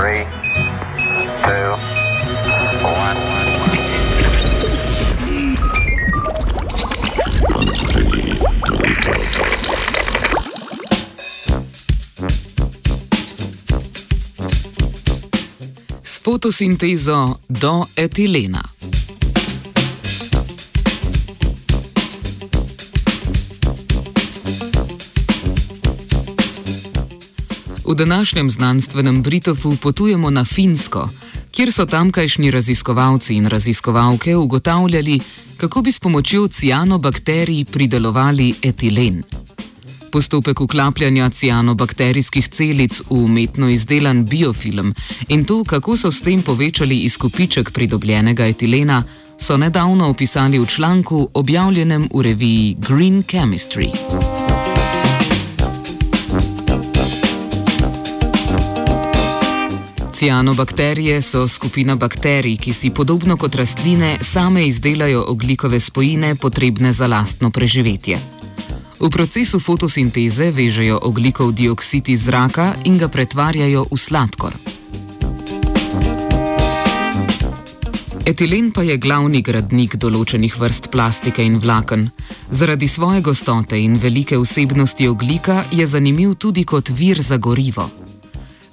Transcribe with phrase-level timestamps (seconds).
[0.00, 0.24] Three,
[1.42, 1.76] two,
[2.82, 3.18] one.
[16.02, 18.62] S fotosintezo do etilena.
[27.90, 31.08] V današnjem znanstvenem Britofu potujemo na Finsko,
[31.50, 35.20] kjer so tamkajšnji raziskovalci in raziskovalke ugotavljali,
[35.56, 39.22] kako bi s pomočjo cianobakterij pridelovali etilen.
[40.12, 44.94] Postopek vklapljanja cianobakterijskih celic v umetno izdelan biofilm
[45.28, 49.02] in to, kako so s tem povečali izkupiček pridobljenega etilena,
[49.38, 54.39] so nedavno opisali v članku objavljenem v reviji Green Chemistry.
[60.20, 67.06] Cianobakterije so skupina bakterij, ki si podobno kot rastline same izdelajo oglikove spojine, potrebne za
[67.06, 68.18] lastno preživetje.
[69.00, 74.52] V procesu fotosinteze vežejo oglikov dioksid iz zraka in ga pretvarjajo v sladkor.
[78.26, 82.10] Etilen pa je glavni gradnik določenih vrst plastike in vlaken.
[82.50, 88.09] Zaradi svoje gostote in velike vsebnosti oglika je zanimiv tudi kot vir za gorivo.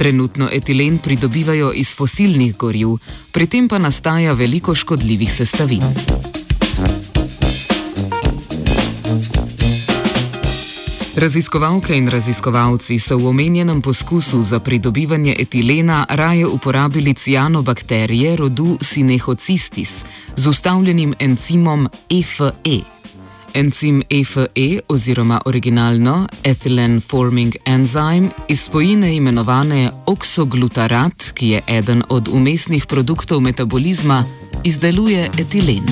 [0.00, 2.94] Trenutno etilen pridobivajo iz fosilnih goriv,
[3.32, 5.82] pri tem pa nastaja veliko škodljivih sestavin.
[11.16, 20.04] Raziskovalke in raziskovalci so v omenjenem poskusu za pridobivanje etilena raje uporabili cianobakterije rodu Sinehocistis
[20.36, 22.99] z ustavljenim encimom EFE.
[23.54, 32.28] Encim EFE oziroma originalno Ethylene Forming Enzyme iz spojine imenovane oksoglutarat, ki je eden od
[32.28, 34.24] umestnih produktov metabolizma,
[34.64, 35.84] izdeluje etilen.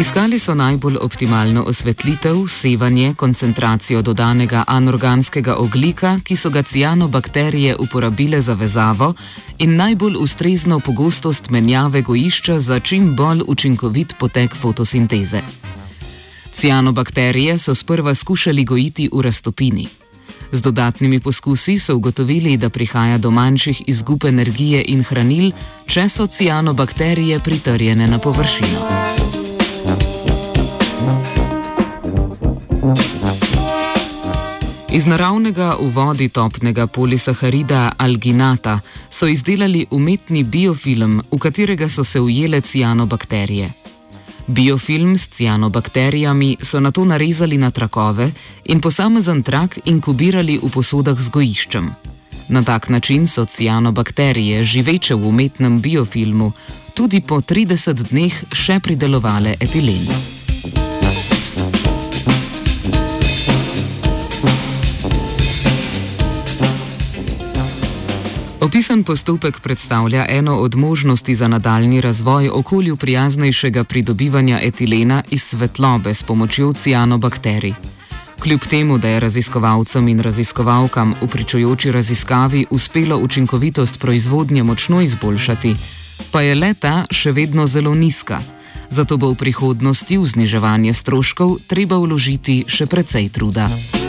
[0.00, 8.40] Iskali so najbolj optimalno osvetlitev, sevanje, koncentracijo dodanega anorganskega oglika, ki so ga cianobakterije uporabile
[8.40, 9.14] za vezavo,
[9.58, 15.40] in najbolj ustrezno pogostost menjave gojišča za čim bolj učinkovit potek fotosinteze.
[16.52, 19.88] Cianobakterije so sprva skušali gojiti v raztopini.
[20.52, 25.52] Z dodatnimi poskusi so ugotovili, da prihaja do manjših izgub energije in hranil,
[25.86, 29.39] če so cianobakterije pritrjene na površino.
[34.90, 38.80] Iz naravnega v vodi topnega polisaharida alginata
[39.10, 43.70] so izdelali umetni biofilm, v katerega so se ujele cianobakterije.
[44.46, 48.32] Biofilm s cianobakterijami so na to narezali na trakove
[48.64, 51.90] in posamezen trak inkubirali v posodah z gojiščem.
[52.48, 56.52] Na tak način so cianobakterije, živeče v umetnem biofilmu,
[56.94, 60.39] tudi po 30 dneh še pridelovale etilen.
[68.80, 76.14] Opisan postopek predstavlja eno od možnosti za nadaljni razvoj okolju prijaznejšega pridobivanja etilena iz svetlobe
[76.14, 77.74] s pomočjo cianobakterij.
[78.38, 85.76] Kljub temu, da je raziskovalcem in raziskovalkam v pričujoči raziskavi uspelo učinkovitost proizvodnje močno izboljšati,
[86.30, 88.40] pa je leta še vedno zelo nizka.
[88.90, 93.99] Zato bo v prihodnosti v zniževanje stroškov treba vložiti še precej truda.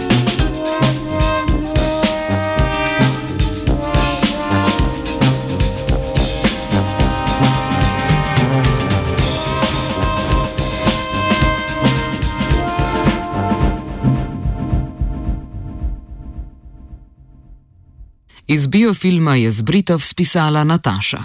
[18.52, 21.24] Iz biofilma je z Britov spisala Nataša.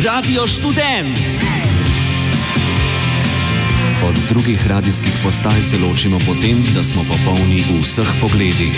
[0.00, 1.20] Radio študent.
[4.08, 8.72] Od drugih radijskih postaj se ločimo po tem, da smo popolni v vseh pogledih.